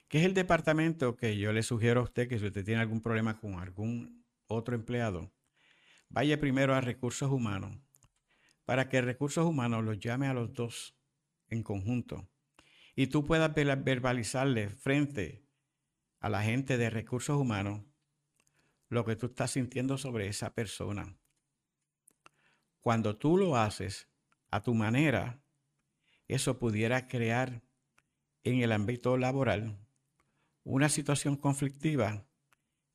que 0.09 0.19
es 0.21 0.25
el 0.25 0.35
departamento 0.35 1.17
que 1.17 1.37
yo 1.37 1.53
le 1.53 1.63
sugiero 1.63 2.01
a 2.01 2.05
usted 2.05 2.29
que 2.29 2.39
si 2.39 2.47
usted 2.47 2.65
tiene 2.65 2.81
algún 2.81 3.01
problema 3.01 3.39
con 3.39 3.55
algún 3.55 4.25
otro 4.47 4.75
empleado, 4.75 5.33
vaya 6.09 6.41
primero 6.41 6.75
a 6.75 6.81
Recursos 6.81 7.31
Humanos 7.31 7.79
para 8.65 8.89
que 8.89 9.01
Recursos 9.01 9.47
Humanos 9.47 9.85
los 9.85 9.99
llame 9.99 10.27
a 10.27 10.35
los 10.35 10.53
dos 10.53 10.97
en 11.49 11.63
conjunto 11.63 12.29
y 12.97 13.09
tú 13.09 13.25
puedas 13.25 13.55
verbalizarle 13.55 14.71
frente 14.71 15.45
a 16.19 16.31
la 16.31 16.43
gente 16.43 16.79
de 16.79 16.89
recursos 16.89 17.39
humanos 17.39 17.83
lo 18.89 19.05
que 19.05 19.17
tú 19.17 19.27
estás 19.27 19.51
sintiendo 19.51 19.99
sobre 19.99 20.29
esa 20.29 20.55
persona. 20.55 21.15
Cuando 22.81 23.17
tú 23.17 23.37
lo 23.37 23.57
haces 23.57 24.09
a 24.51 24.63
tu 24.63 24.75
manera, 24.75 25.43
eso 26.27 26.59
pudiera 26.59 27.07
crear 27.07 27.63
en 28.45 28.63
el 28.63 28.73
ámbito 28.73 29.19
laboral 29.19 29.79
una 30.65 30.89
situación 30.89 31.37
conflictiva 31.37 32.27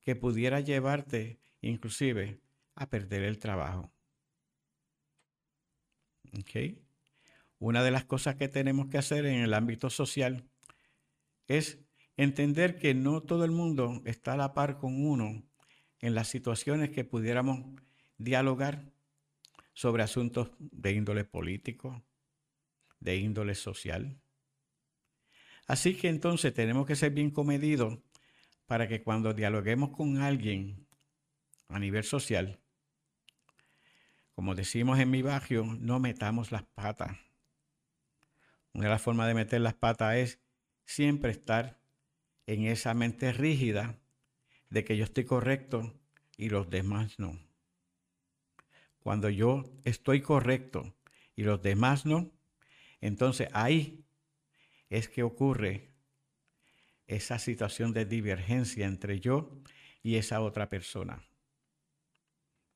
que 0.01 0.15
pudiera 0.15 0.61
llevarte 0.61 1.39
inclusive 1.61 2.41
a 2.73 2.89
perder 2.89 3.21
el 3.23 3.37
trabajo. 3.37 3.91
¿Okay? 6.39 6.81
Una 7.61 7.83
de 7.83 7.91
las 7.91 8.05
cosas 8.05 8.37
que 8.37 8.47
tenemos 8.47 8.87
que 8.87 8.97
hacer 8.97 9.23
en 9.27 9.43
el 9.43 9.53
ámbito 9.53 9.91
social 9.91 10.49
es 11.47 11.77
entender 12.17 12.79
que 12.79 12.95
no 12.95 13.21
todo 13.21 13.45
el 13.45 13.51
mundo 13.51 14.01
está 14.05 14.33
a 14.33 14.37
la 14.37 14.55
par 14.55 14.79
con 14.79 15.05
uno 15.05 15.43
en 15.99 16.15
las 16.15 16.27
situaciones 16.27 16.89
que 16.89 17.05
pudiéramos 17.05 17.79
dialogar 18.17 18.91
sobre 19.73 20.01
asuntos 20.01 20.49
de 20.57 20.93
índole 20.93 21.23
político, 21.23 22.03
de 22.99 23.17
índole 23.17 23.53
social. 23.53 24.19
Así 25.67 25.95
que 25.95 26.09
entonces 26.09 26.55
tenemos 26.55 26.87
que 26.87 26.95
ser 26.95 27.11
bien 27.11 27.29
comedidos 27.29 27.99
para 28.65 28.87
que 28.87 29.03
cuando 29.03 29.35
dialoguemos 29.35 29.91
con 29.91 30.17
alguien 30.17 30.87
a 31.67 31.77
nivel 31.77 32.05
social, 32.05 32.59
como 34.33 34.55
decimos 34.55 34.97
en 34.97 35.11
mi 35.11 35.21
barrio, 35.21 35.63
no 35.79 35.99
metamos 35.99 36.51
las 36.51 36.63
patas 36.63 37.19
una 38.73 38.85
de 38.85 38.89
las 38.89 39.01
formas 39.01 39.27
de 39.27 39.33
meter 39.33 39.61
las 39.61 39.73
patas 39.73 40.15
es 40.15 40.39
siempre 40.85 41.31
estar 41.31 41.79
en 42.47 42.65
esa 42.65 42.93
mente 42.93 43.31
rígida 43.33 43.99
de 44.69 44.83
que 44.83 44.97
yo 44.97 45.03
estoy 45.03 45.25
correcto 45.25 45.93
y 46.37 46.49
los 46.49 46.69
demás 46.69 47.19
no. 47.19 47.37
Cuando 48.99 49.29
yo 49.29 49.63
estoy 49.83 50.21
correcto 50.21 50.95
y 51.35 51.43
los 51.43 51.61
demás 51.61 52.05
no, 52.05 52.31
entonces 53.01 53.49
ahí 53.53 54.05
es 54.89 55.09
que 55.09 55.23
ocurre 55.23 55.91
esa 57.07 57.39
situación 57.39 57.93
de 57.93 58.05
divergencia 58.05 58.85
entre 58.85 59.19
yo 59.19 59.61
y 60.01 60.15
esa 60.15 60.41
otra 60.41 60.69
persona. 60.69 61.23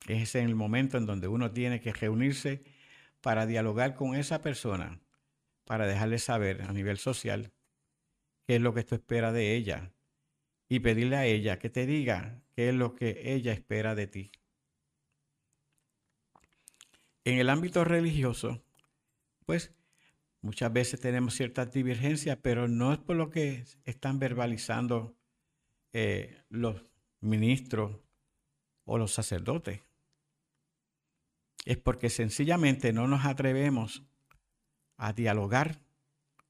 Es 0.06 0.34
en 0.34 0.46
el 0.46 0.54
momento 0.54 0.98
en 0.98 1.06
donde 1.06 1.26
uno 1.26 1.52
tiene 1.52 1.80
que 1.80 1.92
reunirse 1.92 2.64
para 3.20 3.46
dialogar 3.46 3.94
con 3.94 4.14
esa 4.14 4.42
persona 4.42 5.00
para 5.66 5.86
dejarle 5.86 6.18
saber 6.18 6.62
a 6.62 6.72
nivel 6.72 6.96
social 6.96 7.52
qué 8.46 8.56
es 8.56 8.62
lo 8.62 8.72
que 8.72 8.84
tú 8.84 8.94
esperas 8.94 9.34
de 9.34 9.54
ella 9.54 9.92
y 10.68 10.80
pedirle 10.80 11.16
a 11.16 11.26
ella 11.26 11.58
que 11.58 11.68
te 11.68 11.86
diga 11.86 12.40
qué 12.54 12.70
es 12.70 12.74
lo 12.74 12.94
que 12.94 13.34
ella 13.34 13.52
espera 13.52 13.94
de 13.94 14.06
ti. 14.06 14.32
En 17.24 17.38
el 17.38 17.50
ámbito 17.50 17.84
religioso, 17.84 18.62
pues 19.44 19.72
muchas 20.40 20.72
veces 20.72 21.00
tenemos 21.00 21.34
ciertas 21.34 21.72
divergencias, 21.72 22.38
pero 22.40 22.68
no 22.68 22.92
es 22.92 22.98
por 23.00 23.16
lo 23.16 23.30
que 23.30 23.64
están 23.84 24.20
verbalizando 24.20 25.16
eh, 25.92 26.42
los 26.48 26.84
ministros 27.20 27.96
o 28.84 28.98
los 28.98 29.12
sacerdotes. 29.12 29.80
Es 31.64 31.78
porque 31.78 32.10
sencillamente 32.10 32.92
no 32.92 33.08
nos 33.08 33.24
atrevemos 33.24 34.04
a 34.96 35.12
dialogar 35.12 35.80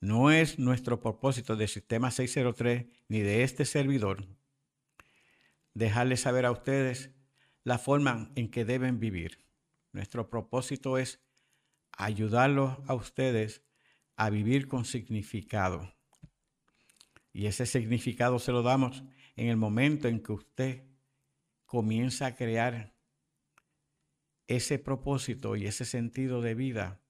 No 0.00 0.30
es 0.32 0.58
nuestro 0.58 1.00
propósito 1.00 1.54
de 1.56 1.68
Sistema 1.68 2.10
603 2.10 2.86
ni 3.08 3.20
de 3.20 3.44
este 3.44 3.64
servidor 3.64 4.26
dejarles 5.74 6.20
saber 6.20 6.46
a 6.46 6.50
ustedes 6.50 7.10
la 7.64 7.78
forma 7.78 8.30
en 8.34 8.50
que 8.50 8.64
deben 8.64 8.98
vivir. 9.00 9.44
Nuestro 9.92 10.28
propósito 10.28 10.98
es 10.98 11.20
ayudarlos 11.92 12.78
a 12.86 12.94
ustedes 12.94 13.62
a 14.16 14.30
vivir 14.30 14.68
con 14.68 14.84
significado. 14.84 15.94
Y 17.32 17.46
ese 17.46 17.66
significado 17.66 18.38
se 18.38 18.52
lo 18.52 18.62
damos 18.62 19.04
en 19.36 19.48
el 19.48 19.56
momento 19.56 20.08
en 20.08 20.22
que 20.22 20.32
usted 20.32 20.84
comienza 21.64 22.26
a 22.26 22.36
crear 22.36 22.94
ese 24.46 24.78
propósito 24.78 25.56
y 25.56 25.66
ese 25.66 25.84
sentido 25.84 26.42
de 26.42 26.54
vida 26.54 27.00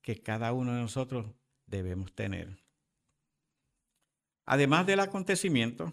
que 0.00 0.20
cada 0.20 0.52
uno 0.52 0.74
de 0.74 0.80
nosotros 0.80 1.26
debemos 1.66 2.12
tener. 2.12 2.62
Además 4.44 4.86
del 4.86 5.00
acontecimiento, 5.00 5.92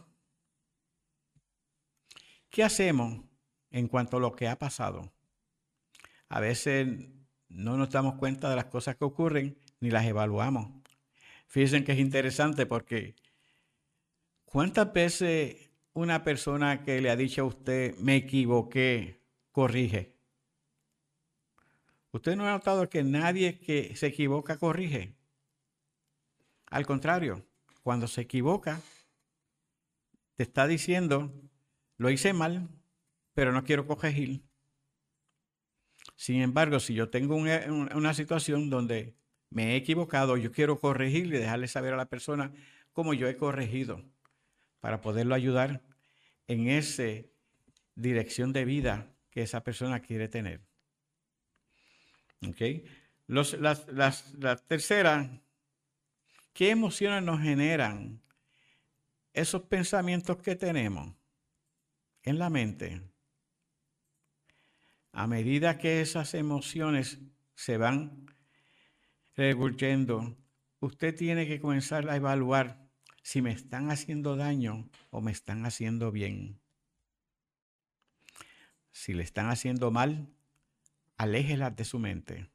¿qué 2.49 2.63
hacemos 2.63 3.23
en 3.69 3.87
cuanto 3.87 4.17
a 4.17 4.19
lo 4.19 4.35
que 4.35 4.47
ha 4.47 4.57
pasado? 4.57 5.13
A 6.27 6.39
veces 6.39 6.87
no 7.47 7.77
nos 7.77 7.91
damos 7.91 8.15
cuenta 8.15 8.49
de 8.49 8.55
las 8.55 8.65
cosas 8.65 8.95
que 8.95 9.05
ocurren 9.05 9.57
ni 9.79 9.91
las 9.91 10.05
evaluamos. 10.05 10.71
Fíjense 11.47 11.83
que 11.83 11.91
es 11.91 11.99
interesante 11.99 12.65
porque 12.65 13.15
¿Cuántas 14.51 14.91
veces 14.91 15.69
una 15.93 16.23
persona 16.23 16.83
que 16.83 16.99
le 17.01 17.11
ha 17.11 17.15
dicho 17.15 17.43
a 17.43 17.45
usted, 17.45 17.95
me 17.97 18.15
equivoqué, 18.15 19.21
corrige? 19.51 20.17
¿Usted 22.11 22.35
no 22.35 22.47
ha 22.47 22.51
notado 22.53 22.89
que 22.89 23.03
nadie 23.03 23.59
que 23.59 23.95
se 23.95 24.07
equivoca 24.07 24.57
corrige? 24.57 25.15
Al 26.65 26.87
contrario, 26.87 27.45
cuando 27.83 28.07
se 28.07 28.21
equivoca, 28.21 28.81
te 30.33 30.41
está 30.41 30.65
diciendo, 30.65 31.31
lo 31.97 32.09
hice 32.09 32.33
mal, 32.33 32.69
pero 33.35 33.51
no 33.51 33.63
quiero 33.63 33.85
corregir. 33.85 34.41
Sin 36.15 36.41
embargo, 36.41 36.79
si 36.79 36.95
yo 36.95 37.11
tengo 37.11 37.35
una, 37.35 38.13
situación 38.15 38.71
donde 38.71 39.15
me 39.51 39.73
he 39.73 39.75
equivocado, 39.75 40.37
yo 40.37 40.51
quiero 40.51 40.79
corregir 40.79 41.27
y 41.27 41.37
dejarle 41.37 41.67
saber 41.67 41.93
a 41.93 41.97
la 41.97 42.07
persona 42.07 42.51
cómo 42.93 43.13
yo 43.13 43.27
he 43.27 43.37
corregido 43.37 44.03
para 44.79 45.01
poderlo 45.01 45.35
ayudar 45.35 45.81
en 46.47 46.67
esa 46.67 47.03
dirección 47.95 48.53
de 48.53 48.65
vida 48.65 49.13
que 49.29 49.43
esa 49.43 49.63
persona 49.63 50.01
quiere 50.01 50.27
tener. 50.27 50.61
¿Ok? 52.47 52.61
la 53.27 54.55
tercera, 54.67 55.41
¿qué 56.53 56.71
emociones 56.71 57.21
nos 57.21 57.41
generan 57.41 58.21
esos 59.33 59.63
pensamientos 59.63 60.37
que 60.37 60.55
tenemos 60.55 61.13
en 62.23 62.39
la 62.39 62.49
mente? 62.49 63.01
A 65.11 65.27
medida 65.27 65.77
que 65.77 66.01
esas 66.01 66.33
emociones 66.33 67.19
se 67.55 67.77
van 67.77 68.25
revolviendo, 69.35 70.37
usted 70.79 71.15
tiene 71.15 71.47
que 71.47 71.59
comenzar 71.59 72.09
a 72.09 72.15
evaluar 72.15 72.88
si 73.23 73.41
me 73.41 73.51
están 73.51 73.91
haciendo 73.91 74.35
daño 74.35 74.89
o 75.09 75.21
me 75.21 75.31
están 75.31 75.65
haciendo 75.65 76.11
bien. 76.11 76.59
Si 78.91 79.13
le 79.13 79.23
están 79.23 79.49
haciendo 79.49 79.91
mal, 79.91 80.27
aléjelas 81.17 81.75
de 81.75 81.85
su 81.85 81.99
mente. 81.99 82.49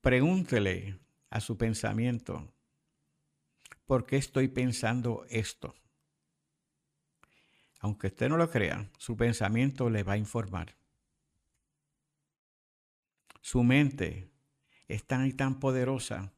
Pregúntele 0.00 0.98
a 1.28 1.40
su 1.40 1.56
pensamiento, 1.56 2.52
¿por 3.86 4.06
qué 4.06 4.16
estoy 4.16 4.48
pensando 4.48 5.24
esto? 5.28 5.74
Aunque 7.80 8.08
usted 8.08 8.28
no 8.28 8.36
lo 8.36 8.50
crea, 8.50 8.90
su 8.98 9.16
pensamiento 9.16 9.88
le 9.88 10.02
va 10.02 10.14
a 10.14 10.18
informar. 10.18 10.76
Su 13.40 13.62
mente 13.64 14.30
es 14.86 15.04
tan 15.06 15.26
y 15.26 15.32
tan 15.32 15.60
poderosa 15.60 16.32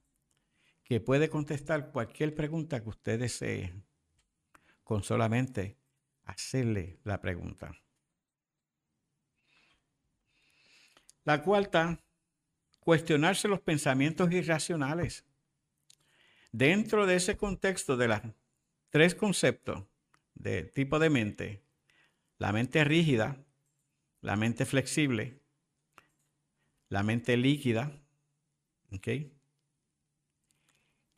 que 0.93 1.01
puede 1.01 1.31
contestar 1.31 1.91
cualquier 1.91 2.35
pregunta 2.35 2.83
que 2.83 2.91
usted 2.91 3.19
desee 3.19 3.73
con 4.85 5.03
solamente 5.03 5.79
hacerle 6.25 6.99
la 7.05 7.19
pregunta. 7.19 7.73
La 11.25 11.43
cuarta, 11.43 11.99
cuestionarse 12.79 13.49
los 13.49 13.63
pensamientos 13.63 14.31
irracionales. 14.33 15.25
Dentro 16.51 17.07
de 17.07 17.17
ese 17.17 17.39
contexto 17.39 17.97
de 17.97 18.09
los 18.09 18.21
tres 18.91 19.15
conceptos 19.15 19.85
de 20.35 20.65
tipo 20.65 20.99
de 20.99 21.09
mente, 21.09 21.65
la 22.37 22.53
mente 22.53 22.85
rígida, 22.85 23.43
la 24.21 24.37
mente 24.37 24.67
flexible, 24.67 25.41
la 26.91 27.03
mente 27.03 27.39
líquida, 27.39 27.99
¿ok? 28.91 29.09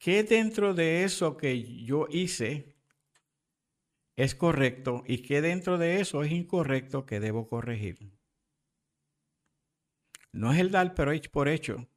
¿Qué 0.05 0.23
dentro 0.23 0.75
de 0.75 1.03
eso 1.03 1.39
que 1.39 1.83
yo 1.83 2.09
hice 2.11 2.77
es 4.17 4.35
correcto 4.35 5.03
y 5.07 5.23
qué 5.23 5.41
dentro 5.41 5.79
de 5.79 5.99
eso 5.99 6.23
es 6.23 6.31
incorrecto 6.31 7.07
que 7.07 7.21
debo 7.21 7.49
corregir? 7.49 8.13
No 10.31 10.53
es 10.53 10.59
el 10.59 10.71
dar 10.71 10.93
por 10.93 11.49
hecho 11.49 11.89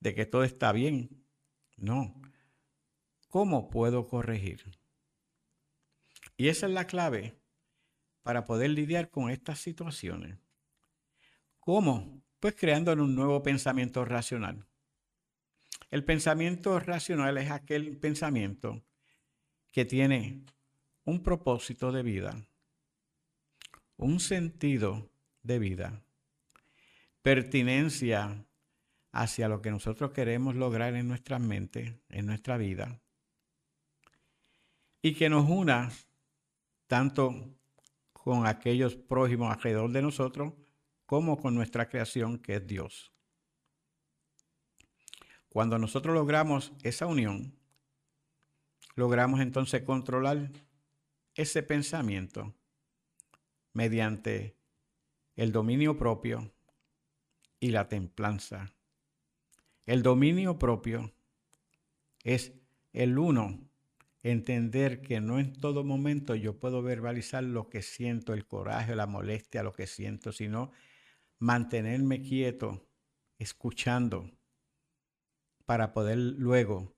de 0.00 0.12
que 0.16 0.26
todo 0.26 0.42
está 0.42 0.72
bien. 0.72 1.24
No. 1.76 2.20
¿Cómo 3.28 3.70
puedo 3.70 4.08
corregir? 4.08 4.64
Y 6.36 6.48
esa 6.48 6.66
es 6.66 6.72
la 6.72 6.88
clave 6.88 7.38
para 8.24 8.44
poder 8.44 8.70
lidiar 8.70 9.08
con 9.08 9.30
estas 9.30 9.60
situaciones. 9.60 10.36
¿Cómo? 11.60 12.24
Pues 12.40 12.56
creando 12.56 12.92
un 12.94 13.14
nuevo 13.14 13.40
pensamiento 13.44 14.04
racional. 14.04 14.66
El 15.90 16.04
pensamiento 16.04 16.78
racional 16.80 17.38
es 17.38 17.50
aquel 17.50 17.96
pensamiento 17.96 18.82
que 19.72 19.84
tiene 19.84 20.44
un 21.04 21.22
propósito 21.22 21.92
de 21.92 22.02
vida, 22.02 22.46
un 23.96 24.18
sentido 24.18 25.08
de 25.42 25.58
vida, 25.58 26.02
pertinencia 27.22 28.44
hacia 29.12 29.48
lo 29.48 29.62
que 29.62 29.70
nosotros 29.70 30.10
queremos 30.10 30.56
lograr 30.56 30.94
en 30.94 31.08
nuestra 31.08 31.38
mente, 31.38 32.00
en 32.08 32.26
nuestra 32.26 32.56
vida, 32.56 33.00
y 35.00 35.14
que 35.14 35.28
nos 35.28 35.48
una 35.48 35.90
tanto 36.86 37.54
con 38.12 38.46
aquellos 38.46 38.96
prójimos 38.96 39.52
alrededor 39.54 39.92
de 39.92 40.02
nosotros 40.02 40.52
como 41.06 41.38
con 41.38 41.54
nuestra 41.54 41.88
creación 41.88 42.38
que 42.38 42.56
es 42.56 42.66
Dios. 42.66 43.15
Cuando 45.56 45.78
nosotros 45.78 46.14
logramos 46.14 46.74
esa 46.82 47.06
unión, 47.06 47.58
logramos 48.94 49.40
entonces 49.40 49.84
controlar 49.84 50.52
ese 51.34 51.62
pensamiento 51.62 52.54
mediante 53.72 54.58
el 55.34 55.52
dominio 55.52 55.96
propio 55.96 56.52
y 57.58 57.70
la 57.70 57.88
templanza. 57.88 58.74
El 59.86 60.02
dominio 60.02 60.58
propio 60.58 61.14
es 62.22 62.52
el 62.92 63.16
uno, 63.18 63.66
entender 64.22 65.00
que 65.00 65.22
no 65.22 65.38
en 65.38 65.54
todo 65.54 65.84
momento 65.84 66.34
yo 66.34 66.60
puedo 66.60 66.82
verbalizar 66.82 67.42
lo 67.42 67.70
que 67.70 67.80
siento, 67.80 68.34
el 68.34 68.46
coraje, 68.46 68.94
la 68.94 69.06
molestia, 69.06 69.62
lo 69.62 69.72
que 69.72 69.86
siento, 69.86 70.32
sino 70.32 70.70
mantenerme 71.38 72.20
quieto, 72.20 72.86
escuchando, 73.38 74.35
para 75.66 75.92
poder 75.92 76.16
luego 76.16 76.96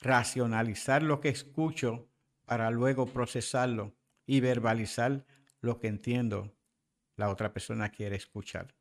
racionalizar 0.00 1.02
lo 1.02 1.20
que 1.20 1.28
escucho, 1.28 2.10
para 2.44 2.70
luego 2.70 3.06
procesarlo 3.06 3.96
y 4.26 4.40
verbalizar 4.40 5.24
lo 5.60 5.78
que 5.78 5.88
entiendo 5.88 6.54
la 7.16 7.30
otra 7.30 7.52
persona 7.52 7.90
quiere 7.90 8.16
escuchar. 8.16 8.74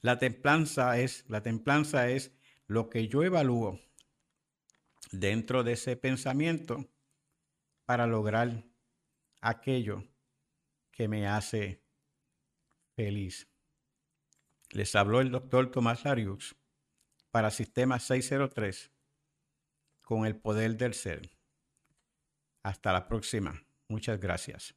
La 0.00 0.18
templanza 0.18 0.98
es, 0.98 1.24
la 1.28 1.42
templanza 1.42 2.08
es 2.08 2.32
lo 2.66 2.88
que 2.88 3.08
yo 3.08 3.22
evalúo 3.22 3.80
dentro 5.10 5.64
de 5.64 5.72
ese 5.72 5.96
pensamiento 5.96 6.88
para 7.84 8.06
lograr 8.06 8.64
aquello 9.40 10.04
que 10.90 11.08
me 11.08 11.26
hace 11.26 11.82
feliz. 12.94 13.48
Les 14.70 14.94
habló 14.94 15.20
el 15.20 15.30
doctor 15.30 15.70
Tomás 15.70 16.04
Lariux 16.04 16.56
para 17.36 17.50
Sistema 17.50 17.98
603 17.98 18.90
con 20.00 20.24
el 20.24 20.36
poder 20.36 20.78
del 20.78 20.94
ser. 20.94 21.28
Hasta 22.62 22.94
la 22.94 23.08
próxima. 23.08 23.62
Muchas 23.90 24.18
gracias. 24.18 24.74